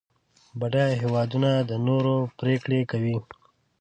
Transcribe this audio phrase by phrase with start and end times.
[0.59, 3.17] بډایه هېوادونه د نورو پرېکړې کوي.